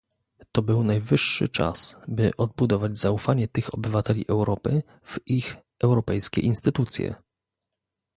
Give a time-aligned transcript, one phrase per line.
[0.51, 7.15] To był najwyższy czas, by odbudować zaufanie tych obywateli Europy w ich europejskie instytucje